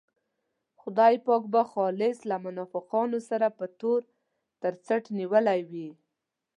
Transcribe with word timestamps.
خدای 0.81 1.15
پاک 1.27 1.43
به 1.53 1.61
خالص 1.71 2.17
له 2.29 2.37
منافقینو 2.45 3.19
سره 3.29 3.47
په 3.57 3.65
تور 3.79 4.01
تر 4.61 4.73
څټ 4.85 5.03
نیولی 5.19 5.61
وي. 5.69 5.89